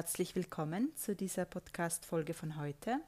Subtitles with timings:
[0.00, 3.00] herzlich willkommen zu dieser Podcast-Folge von heute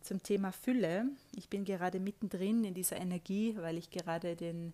[0.00, 1.06] zum Thema Fülle.
[1.34, 4.72] Ich bin gerade mittendrin in dieser Energie, weil ich gerade den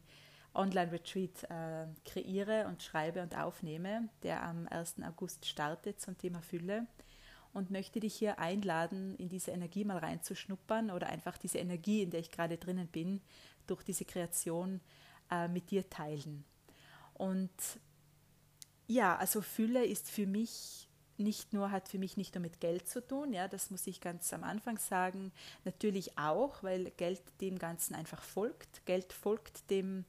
[0.52, 4.96] Online-Retreat äh, kreiere und schreibe und aufnehme, der am 1.
[5.08, 6.86] August startet zum Thema Fülle
[7.54, 12.10] und möchte dich hier einladen, in diese Energie mal reinzuschnuppern oder einfach diese Energie, in
[12.10, 13.22] der ich gerade drinnen bin,
[13.66, 14.82] durch diese Kreation
[15.30, 16.44] äh, mit dir teilen.
[17.14, 17.50] Und
[18.86, 20.85] ja, also Fülle ist für mich
[21.18, 24.00] nicht nur, hat für mich nicht nur mit Geld zu tun, ja, das muss ich
[24.00, 25.32] ganz am Anfang sagen,
[25.64, 28.84] natürlich auch, weil Geld dem Ganzen einfach folgt.
[28.86, 30.04] Geld folgt dem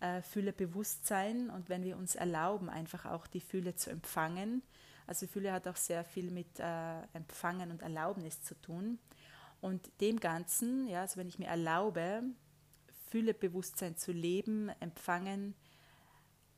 [0.00, 4.62] äh, Füllebewusstsein und wenn wir uns erlauben, einfach auch die Fülle zu empfangen,
[5.06, 8.98] also Fülle hat auch sehr viel mit äh, Empfangen und Erlaubnis zu tun.
[9.60, 12.22] Und dem Ganzen, ja, also wenn ich mir erlaube,
[13.10, 15.54] Füllebewusstsein zu leben, empfangen,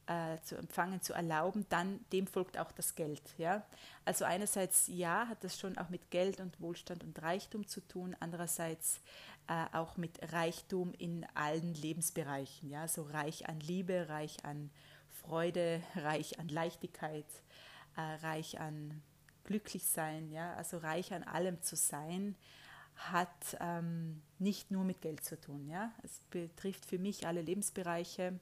[0.09, 3.23] äh, zu empfangen, zu erlauben, dann dem folgt auch das Geld.
[3.37, 3.63] Ja?
[4.07, 8.17] Also einerseits ja, hat das schon auch mit Geld und Wohlstand und Reichtum zu tun,
[8.19, 9.01] andererseits
[9.49, 12.71] äh, auch mit Reichtum in allen Lebensbereichen.
[12.71, 12.89] Ja?
[12.89, 14.71] So reich an Liebe, reich an
[15.11, 17.27] Freude, reich an Leichtigkeit,
[17.97, 19.03] äh, reich an
[19.45, 20.55] Glücklichsein, ja?
[20.55, 22.35] also reich an allem zu sein,
[22.97, 25.69] hat ähm, nicht nur mit Geld zu tun.
[25.69, 25.93] Ja?
[26.03, 28.41] Es betrifft für mich alle Lebensbereiche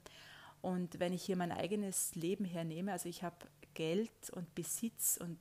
[0.67, 3.37] und wenn ich hier mein eigenes Leben hernehme, also ich habe
[3.73, 5.39] Geld und Besitz und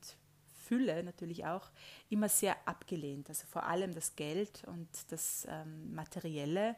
[0.63, 1.69] Fülle natürlich auch
[2.11, 3.29] immer sehr abgelehnt.
[3.29, 6.77] Also vor allem das Geld und das ähm, Materielle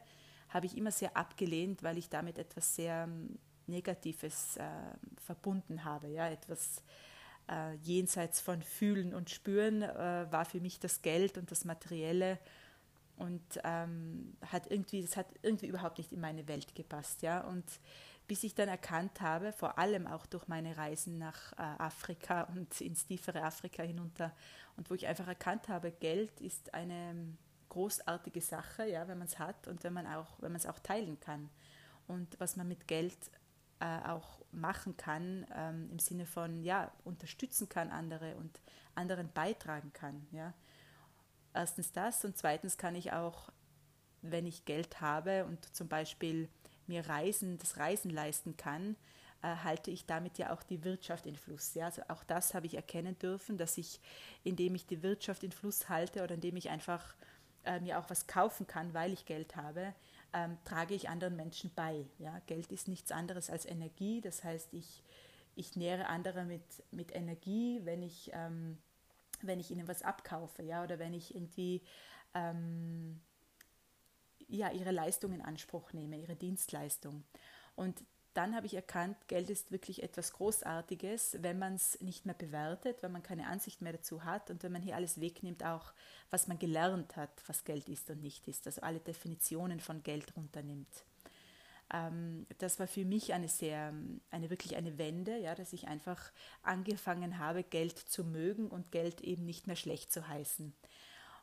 [0.49, 4.63] habe ich immer sehr abgelehnt, weil ich damit etwas sehr ähm, Negatives äh,
[5.23, 6.07] verbunden habe.
[6.07, 6.81] Ja, etwas
[7.51, 12.39] äh, jenseits von Fühlen und Spüren äh, war für mich das Geld und das Materielle
[13.17, 17.21] und ähm, hat irgendwie, das hat irgendwie überhaupt nicht in meine Welt gepasst.
[17.21, 17.65] Ja, und
[18.29, 22.79] bis ich dann erkannt habe, vor allem auch durch meine Reisen nach äh, Afrika und
[22.79, 24.33] ins tiefere Afrika hinunter,
[24.77, 27.35] und wo ich einfach erkannt habe, Geld ist eine
[27.69, 30.79] großartige Sache, ja, wenn man es hat und wenn man auch, wenn man es auch
[30.79, 31.49] teilen kann.
[32.07, 33.17] Und was man mit Geld
[33.79, 38.61] äh, auch machen kann, ähm, im Sinne von ja, unterstützen kann andere und
[38.93, 40.27] anderen beitragen kann.
[40.31, 40.53] Ja.
[41.53, 43.51] Erstens das und zweitens kann ich auch,
[44.21, 46.47] wenn ich Geld habe und zum Beispiel
[46.89, 48.97] mir Reisen, das Reisen leisten kann,
[49.41, 51.73] äh, halte ich damit ja auch die Wirtschaft in Fluss.
[51.73, 51.85] Ja?
[51.85, 54.01] Also auch das habe ich erkennen dürfen, dass ich,
[54.43, 57.15] indem ich die Wirtschaft in Fluss halte oder indem ich einfach
[57.63, 59.93] äh, mir auch was kaufen kann, weil ich Geld habe,
[60.33, 62.05] ähm, trage ich anderen Menschen bei.
[62.17, 62.41] Ja?
[62.47, 65.03] Geld ist nichts anderes als Energie, das heißt, ich,
[65.55, 68.77] ich nähere andere mit, mit Energie, wenn ich, ähm,
[69.41, 70.83] wenn ich ihnen was abkaufe ja?
[70.83, 71.81] oder wenn ich irgendwie
[72.33, 73.21] ähm,
[74.49, 77.23] ja, ihre Leistung in Anspruch nehme, ihre Dienstleistung.
[77.75, 82.35] Und dann habe ich erkannt, Geld ist wirklich etwas Großartiges, wenn man es nicht mehr
[82.35, 85.93] bewertet, wenn man keine Ansicht mehr dazu hat und wenn man hier alles wegnimmt, auch
[86.29, 90.35] was man gelernt hat, was Geld ist und nicht ist, also alle Definitionen von Geld
[90.37, 91.03] runternimmt.
[91.91, 93.93] Ähm, das war für mich eine sehr,
[94.29, 96.31] eine wirklich eine Wende, ja, dass ich einfach
[96.61, 100.73] angefangen habe, Geld zu mögen und Geld eben nicht mehr schlecht zu heißen.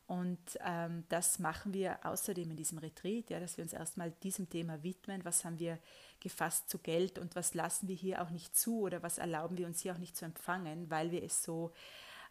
[0.06, 4.48] Und ähm, das machen wir außerdem in diesem Retreat, ja, dass wir uns erstmal diesem
[4.48, 5.24] Thema widmen.
[5.24, 5.78] Was haben wir
[6.20, 9.66] gefasst zu Geld und was lassen wir hier auch nicht zu oder was erlauben wir
[9.66, 11.72] uns hier auch nicht zu empfangen, weil wir es so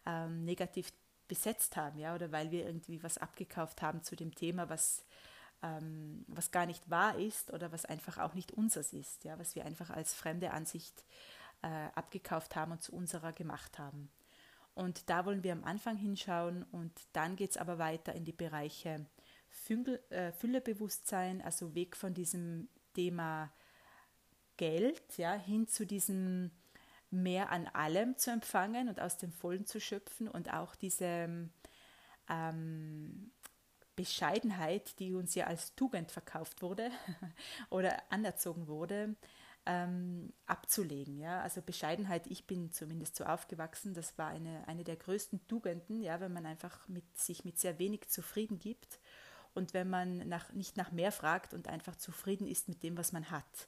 [0.05, 0.93] ähm, negativ
[1.27, 5.03] besetzt haben, ja, oder weil wir irgendwie was abgekauft haben zu dem Thema, was,
[5.61, 9.55] ähm, was gar nicht wahr ist oder was einfach auch nicht unseres ist, ja, was
[9.55, 11.03] wir einfach als fremde Ansicht
[11.61, 14.09] äh, abgekauft haben und zu unserer gemacht haben.
[14.75, 18.33] Und da wollen wir am Anfang hinschauen und dann geht es aber weiter in die
[18.33, 19.05] Bereiche
[20.09, 23.51] äh, Füllebewusstsein, also weg von diesem Thema
[24.57, 26.51] Geld ja, hin zu diesem
[27.09, 31.49] mehr an allem zu empfangen und aus dem Vollen zu schöpfen und auch diese
[32.29, 33.31] ähm,
[33.95, 36.91] Bescheidenheit, die uns ja als Tugend verkauft wurde
[37.69, 39.15] oder anerzogen wurde,
[39.65, 41.17] ähm, abzulegen.
[41.19, 41.41] Ja?
[41.41, 46.19] Also Bescheidenheit, ich bin zumindest so aufgewachsen, das war eine, eine der größten Tugenden, ja,
[46.19, 48.99] wenn man einfach mit, sich mit sehr wenig zufrieden gibt
[49.53, 53.11] und wenn man nach, nicht nach mehr fragt und einfach zufrieden ist mit dem, was
[53.11, 53.67] man hat.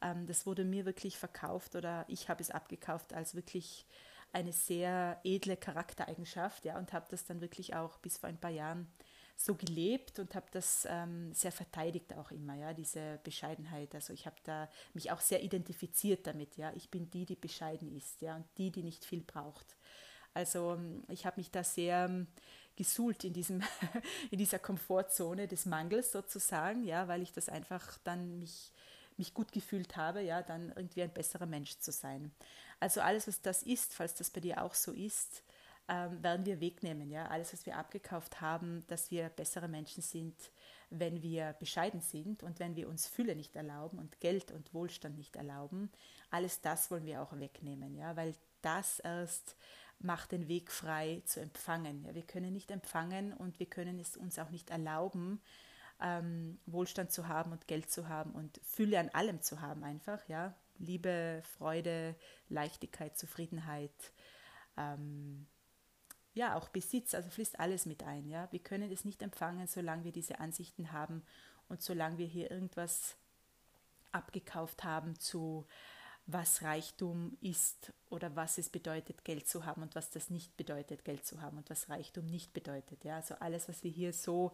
[0.00, 3.86] Ähm, das wurde mir wirklich verkauft oder ich habe es abgekauft als wirklich
[4.32, 8.50] eine sehr edle Charaktereigenschaft ja, und habe das dann wirklich auch bis vor ein paar
[8.50, 8.90] Jahren
[9.36, 13.94] so gelebt und habe das ähm, sehr verteidigt auch immer, ja, diese Bescheidenheit.
[13.94, 16.72] Also ich habe da mich auch sehr identifiziert damit, ja.
[16.74, 19.76] Ich bin die, die bescheiden ist, ja, und die, die nicht viel braucht.
[20.34, 22.26] Also ähm, ich habe mich da sehr ähm,
[22.76, 23.62] gesuhlt in, diesem,
[24.30, 28.72] in dieser Komfortzone des Mangels sozusagen, ja, weil ich das einfach dann mich,
[29.16, 32.32] mich gut gefühlt habe, ja, dann irgendwie ein besserer Mensch zu sein.
[32.80, 35.42] Also alles, was das ist, falls das bei dir auch so ist,
[35.88, 37.10] ähm, werden wir wegnehmen.
[37.10, 37.26] Ja?
[37.26, 40.34] Alles, was wir abgekauft haben, dass wir bessere Menschen sind,
[40.90, 45.16] wenn wir bescheiden sind und wenn wir uns Fülle nicht erlauben und Geld und Wohlstand
[45.16, 45.90] nicht erlauben.
[46.30, 48.16] Alles das wollen wir auch wegnehmen, ja?
[48.16, 49.56] weil das erst
[49.98, 52.02] macht den Weg frei zu empfangen.
[52.04, 52.14] Ja?
[52.14, 55.42] Wir können nicht empfangen und wir können es uns auch nicht erlauben,
[56.00, 60.26] ähm, Wohlstand zu haben und Geld zu haben und Fülle an allem zu haben einfach,
[60.28, 60.54] ja.
[60.78, 62.16] Liebe, Freude,
[62.48, 63.92] Leichtigkeit, Zufriedenheit,
[64.76, 65.46] ähm,
[66.34, 68.28] ja, auch Besitz, also fließt alles mit ein.
[68.28, 68.48] Ja?
[68.50, 71.22] Wir können es nicht empfangen, solange wir diese Ansichten haben
[71.68, 73.16] und solange wir hier irgendwas
[74.12, 75.66] abgekauft haben zu
[76.26, 81.04] was Reichtum ist oder was es bedeutet, Geld zu haben und was das nicht bedeutet,
[81.04, 83.04] Geld zu haben und was Reichtum nicht bedeutet.
[83.04, 83.16] Ja?
[83.16, 84.52] Also alles, was wir hier so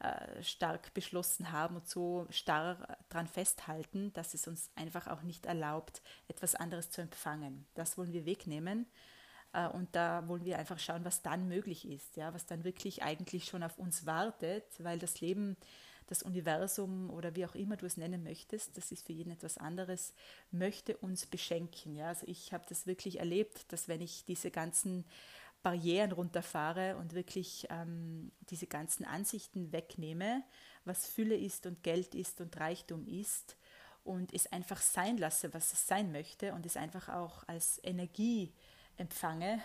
[0.00, 5.46] äh, stark beschlossen haben und so starr daran festhalten, dass es uns einfach auch nicht
[5.46, 7.66] erlaubt, etwas anderes zu empfangen.
[7.74, 8.86] Das wollen wir wegnehmen
[9.72, 13.44] und da wollen wir einfach schauen, was dann möglich ist, ja, was dann wirklich eigentlich
[13.44, 15.56] schon auf uns wartet, weil das Leben,
[16.06, 19.56] das Universum oder wie auch immer du es nennen möchtest, das ist für jeden etwas
[19.58, 20.12] anderes,
[20.50, 21.94] möchte uns beschenken.
[21.94, 22.08] Ja.
[22.08, 25.04] Also ich habe das wirklich erlebt, dass wenn ich diese ganzen
[25.62, 30.42] Barrieren runterfahre und wirklich ähm, diese ganzen Ansichten wegnehme,
[30.84, 33.56] was Fülle ist und Geld ist und Reichtum ist
[34.04, 38.52] und es einfach sein lasse, was es sein möchte und es einfach auch als Energie
[38.96, 39.60] empfange,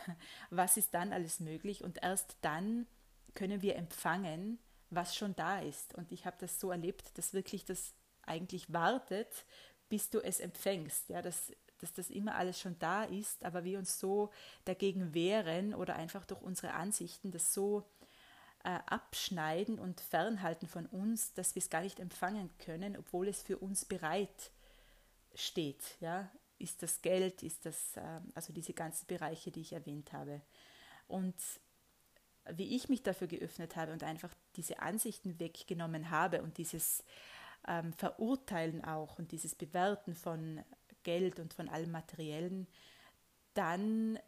[0.49, 2.87] was ist dann alles möglich und erst dann
[3.35, 4.59] können wir empfangen,
[4.89, 5.93] was schon da ist.
[5.95, 7.93] Und ich habe das so erlebt, dass wirklich das
[8.23, 9.45] eigentlich wartet,
[9.87, 11.09] bis du es empfängst.
[11.09, 14.31] Ja, dass, dass das immer alles schon da ist, aber wir uns so
[14.65, 17.85] dagegen wehren oder einfach durch unsere Ansichten das so
[18.63, 23.41] äh, abschneiden und fernhalten von uns, dass wir es gar nicht empfangen können, obwohl es
[23.41, 24.51] für uns bereit
[25.33, 25.81] steht.
[26.01, 26.29] Ja,
[26.59, 30.41] ist das Geld, ist das, ähm, also diese ganzen Bereiche, die ich erwähnt habe.
[31.07, 31.35] Und
[32.51, 37.03] wie ich mich dafür geöffnet habe und einfach diese Ansichten weggenommen habe und dieses
[37.67, 40.63] ähm, Verurteilen auch und dieses Bewerten von
[41.03, 42.67] Geld und von allem Materiellen,
[43.53, 44.19] dann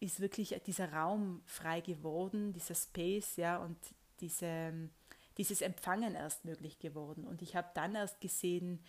[0.00, 3.78] ist wirklich dieser Raum frei geworden, dieser Space, ja, und
[4.20, 4.90] diese,
[5.38, 7.26] dieses Empfangen erst möglich geworden.
[7.26, 8.84] Und ich habe dann erst gesehen,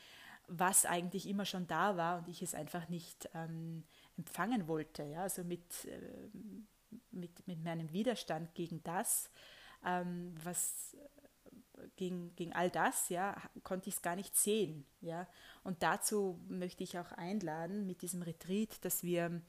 [0.48, 3.84] was eigentlich immer schon da war und ich es einfach nicht ähm,
[4.18, 5.04] empfangen wollte.
[5.04, 5.24] Ja?
[5.24, 6.30] Also mit, äh,
[7.12, 9.30] mit, mit meinem Widerstand gegen das,
[9.86, 10.96] ähm, was
[11.96, 14.86] gegen, gegen all das, ja, konnte ich es gar nicht sehen.
[15.02, 15.28] Ja?
[15.64, 19.42] Und dazu möchte ich auch einladen mit diesem Retreat, dass wir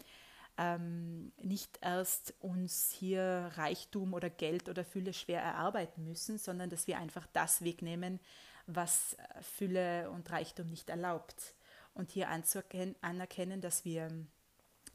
[0.58, 6.86] ähm, nicht erst uns hier Reichtum oder Geld oder Fülle schwer erarbeiten müssen, sondern dass
[6.86, 8.20] wir einfach das wegnehmen,
[8.66, 11.54] was Fülle und Reichtum nicht erlaubt.
[11.94, 12.28] Und hier
[13.00, 14.10] anerkennen, dass wir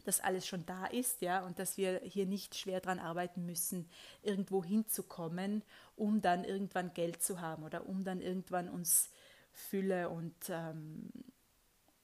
[0.04, 3.88] dass alles schon da ist, ja, und dass wir hier nicht schwer daran arbeiten müssen,
[4.24, 5.64] irgendwo hinzukommen,
[5.96, 9.10] um dann irgendwann Geld zu haben oder um dann irgendwann uns
[9.52, 11.12] Fülle und ähm,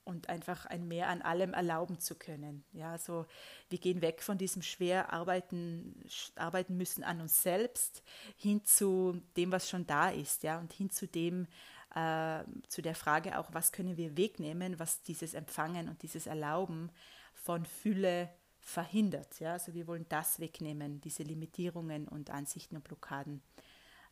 [0.08, 2.64] und einfach ein Mehr an allem erlauben zu können.
[2.72, 3.26] Ja, also
[3.70, 6.02] wir gehen weg von diesem schwer arbeiten,
[6.36, 8.02] arbeiten müssen an uns selbst
[8.38, 11.46] hin zu dem, was schon da ist, ja, und hin zu dem,
[11.94, 16.90] äh, zu der Frage auch, was können wir wegnehmen, was dieses Empfangen und dieses Erlauben
[17.34, 19.40] von Fülle verhindert.
[19.42, 23.42] Ja, also wir wollen das wegnehmen, diese Limitierungen und Ansichten und Blockaden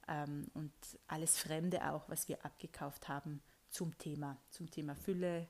[0.10, 0.74] ähm, und
[1.08, 5.48] alles Fremde auch, was wir abgekauft haben zum Thema, zum Thema Fülle,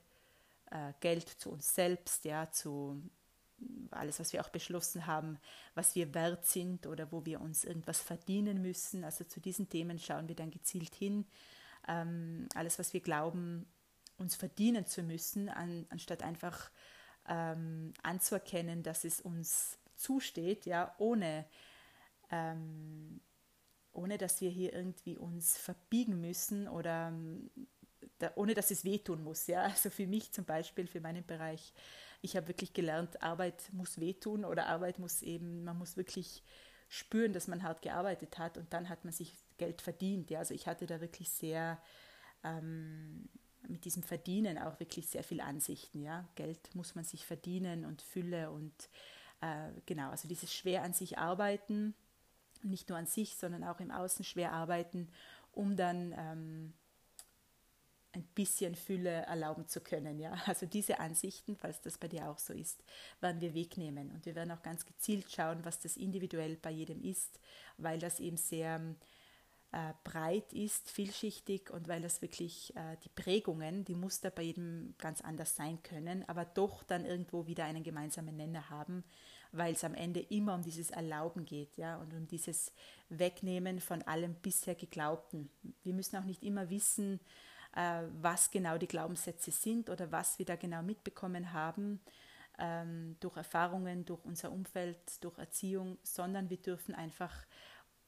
[0.72, 3.01] äh, Geld zu uns selbst, ja, zu
[3.91, 5.38] alles, was wir auch beschlossen haben,
[5.74, 9.03] was wir wert sind oder wo wir uns irgendwas verdienen müssen.
[9.03, 11.25] Also zu diesen Themen schauen wir dann gezielt hin.
[11.88, 13.65] Ähm, alles, was wir glauben,
[14.17, 16.69] uns verdienen zu müssen, an, anstatt einfach
[17.27, 21.45] ähm, anzuerkennen, dass es uns zusteht, ja, ohne,
[22.31, 23.22] ähm,
[23.91, 27.13] ohne dass wir hier irgendwie uns verbiegen müssen oder
[28.19, 29.48] da, ohne dass es wehtun muss.
[29.48, 29.63] Ja?
[29.63, 31.74] Also für mich zum Beispiel, für meinen Bereich,
[32.22, 36.43] ich habe wirklich gelernt, Arbeit muss wehtun oder Arbeit muss eben, man muss wirklich
[36.88, 40.29] spüren, dass man hart gearbeitet hat und dann hat man sich Geld verdient.
[40.29, 40.39] Ja?
[40.39, 41.81] Also ich hatte da wirklich sehr
[42.43, 43.27] ähm,
[43.67, 46.01] mit diesem Verdienen auch wirklich sehr viel Ansichten.
[46.01, 46.27] Ja?
[46.36, 48.89] Geld muss man sich verdienen und Fülle und
[49.41, 51.93] äh, genau, also dieses schwer an sich arbeiten,
[52.63, 55.10] nicht nur an sich, sondern auch im Außen schwer arbeiten,
[55.51, 56.74] um dann ähm,
[58.15, 60.19] ein bisschen Fülle erlauben zu können.
[60.19, 60.34] Ja?
[60.45, 62.84] Also diese Ansichten, falls das bei dir auch so ist,
[63.19, 64.12] werden wir wegnehmen.
[64.12, 67.39] Und wir werden auch ganz gezielt schauen, was das individuell bei jedem ist,
[67.77, 68.81] weil das eben sehr
[69.72, 74.95] äh, breit ist, vielschichtig und weil das wirklich äh, die Prägungen, die Muster bei jedem
[74.98, 79.03] ganz anders sein können, aber doch dann irgendwo wieder einen gemeinsamen Nenner haben,
[79.51, 82.72] weil es am Ende immer um dieses Erlauben geht, ja, und um dieses
[83.10, 85.50] Wegnehmen von allem bisher Geglaubten.
[85.84, 87.19] Wir müssen auch nicht immer wissen,
[87.75, 92.01] äh, was genau die Glaubenssätze sind oder was wir da genau mitbekommen haben
[92.58, 97.34] ähm, durch Erfahrungen, durch unser Umfeld, durch Erziehung, sondern wir dürfen einfach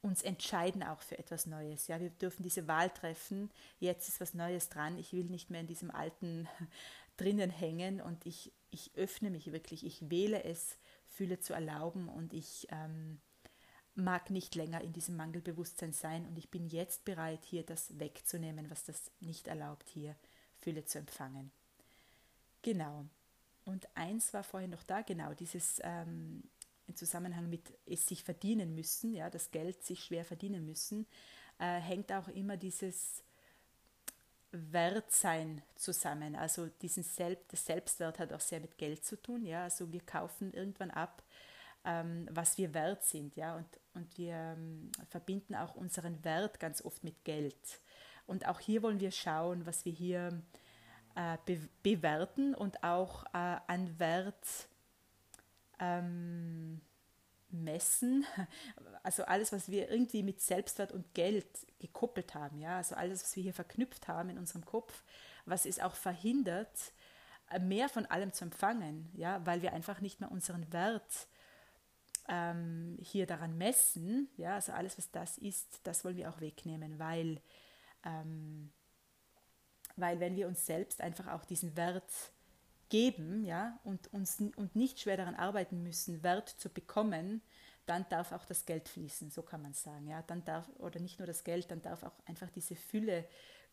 [0.02, 1.88] uns entscheiden auch für etwas Neues.
[1.88, 3.52] Ja, wir dürfen diese Wahl treffen.
[3.80, 4.98] Jetzt ist was Neues dran.
[4.98, 6.48] Ich will nicht mehr in diesem alten
[7.18, 9.86] drinnen hängen und ich, ich öffne mich wirklich.
[9.86, 13.20] Ich wähle es, Fühle zu erlauben und ich ähm,
[13.98, 18.70] mag nicht länger in diesem Mangelbewusstsein sein und ich bin jetzt bereit, hier das wegzunehmen,
[18.70, 20.16] was das nicht erlaubt, hier
[20.62, 21.52] Fülle zu empfangen.
[22.62, 23.06] Genau.
[23.66, 26.44] Und eins war vorhin noch da, genau, dieses ähm,
[26.88, 31.06] im Zusammenhang mit es sich verdienen müssen, ja, das Geld sich schwer verdienen müssen,
[31.60, 33.24] äh, hängt auch immer dieses
[34.52, 36.36] Wertsein zusammen.
[36.36, 39.46] Also diesen Selbst, das Selbstwert hat auch sehr mit Geld zu tun.
[39.46, 39.64] Ja?
[39.64, 41.24] Also wir kaufen irgendwann ab,
[41.86, 43.36] ähm, was wir wert sind.
[43.36, 43.58] Ja?
[43.58, 47.82] Und, und wir ähm, verbinden auch unseren Wert ganz oft mit Geld.
[48.26, 50.42] Und auch hier wollen wir schauen, was wir hier
[51.16, 54.68] äh, be bewerten und auch äh, an Wert
[55.80, 56.82] ähm,
[57.50, 58.26] messen.
[59.04, 61.48] Also alles, was wir irgendwie mit Selbstwert und Geld
[61.80, 65.02] gekoppelt haben, ja, also alles, was wir hier verknüpft haben in unserem Kopf,
[65.46, 66.92] was es auch verhindert,
[67.62, 71.28] mehr von allem zu empfangen, ja, weil wir einfach nicht mehr unseren Wert
[72.28, 77.00] ähm, hier daran messen, ja, also alles, was das ist, das wollen wir auch wegnehmen,
[77.00, 77.42] weil,
[78.04, 78.72] ähm,
[79.96, 82.12] weil wenn wir uns selbst einfach auch diesen Wert
[82.90, 87.42] geben, ja, und uns und nicht schwer daran arbeiten müssen, Wert zu bekommen,
[87.86, 91.20] dann darf auch das Geld fließen, so kann man sagen, ja, dann darf oder nicht
[91.20, 93.26] nur das Geld, dann darf auch einfach diese Fülle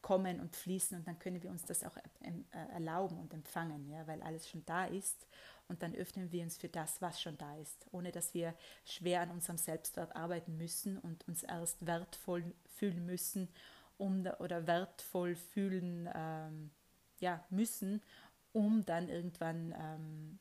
[0.04, 2.32] kommen und fließen und dann können wir uns das auch äh,
[2.74, 5.26] erlauben und empfangen, ja, weil alles schon da ist
[5.66, 9.22] und dann öffnen wir uns für das, was schon da ist, ohne dass wir schwer
[9.22, 12.44] an unserem Selbstwert arbeiten müssen und uns erst wertvoll
[12.76, 13.48] fühlen müssen,
[13.96, 16.70] um oder wertvoll fühlen ähm,
[17.20, 18.02] ja, müssen,
[18.52, 20.38] um dann irgendwann ähm,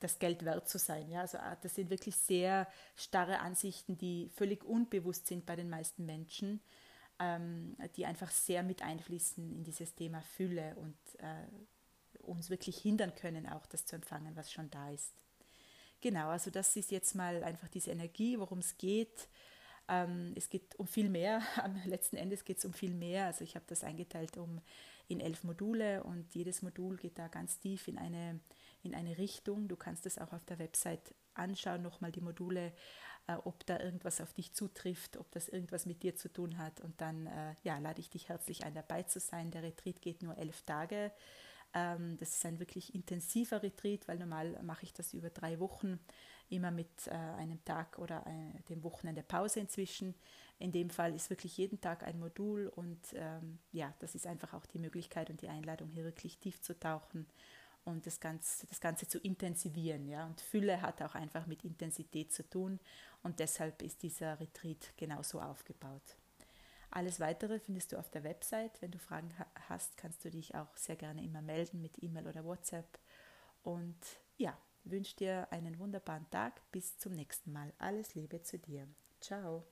[0.00, 1.08] das Geld wert zu sein.
[1.08, 5.70] Ja, also ah, das sind wirklich sehr starre Ansichten, die völlig unbewusst sind bei den
[5.70, 6.60] meisten Menschen,
[7.18, 13.14] ähm, die einfach sehr mit einfließen in dieses Thema Fülle und äh, uns wirklich hindern
[13.14, 15.14] können, auch das zu empfangen, was schon da ist.
[16.00, 19.28] Genau, also das ist jetzt mal einfach diese Energie, worum es geht.
[19.88, 21.42] Ähm, es geht um viel mehr.
[21.62, 23.26] Am letzten Endes geht es um viel mehr.
[23.26, 24.60] Also ich habe das eingeteilt um
[25.08, 28.40] in elf Module und jedes Modul geht da ganz tief in eine,
[28.82, 29.68] in eine Richtung.
[29.68, 32.72] Du kannst es auch auf der Website anschauen, nochmal die Module,
[33.26, 36.80] äh, ob da irgendwas auf dich zutrifft, ob das irgendwas mit dir zu tun hat.
[36.80, 39.50] Und dann äh, ja, lade ich dich herzlich ein, dabei zu sein.
[39.50, 41.12] Der Retreat geht nur elf Tage.
[41.74, 45.98] Ähm, das ist ein wirklich intensiver Retreat, weil normal mache ich das über drei Wochen,
[46.48, 50.14] immer mit äh, einem Tag oder äh, dem Wochenende Pause inzwischen.
[50.58, 54.54] In dem Fall ist wirklich jeden Tag ein Modul und ähm, ja, das ist einfach
[54.54, 57.26] auch die Möglichkeit und die Einladung, hier wirklich tief zu tauchen
[57.86, 60.06] und das Ganze, das Ganze zu intensivieren.
[60.06, 60.26] Ja?
[60.26, 62.78] Und Fülle hat auch einfach mit Intensität zu tun
[63.22, 66.16] und deshalb ist dieser Retreat genauso aufgebaut.
[66.90, 68.80] Alles weitere findest du auf der Website.
[68.80, 69.28] Wenn du Fragen
[69.68, 72.98] hast, kannst du dich auch sehr gerne immer melden mit E-Mail oder WhatsApp.
[73.62, 73.96] Und
[74.36, 76.60] ja, wünsche dir einen wunderbaren Tag.
[76.72, 77.72] Bis zum nächsten Mal.
[77.78, 78.88] Alles Liebe zu dir.
[79.20, 79.64] Ciao.